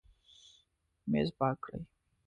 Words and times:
میز 1.11 1.29
پاک 1.37 1.57
کړئ 1.65 1.81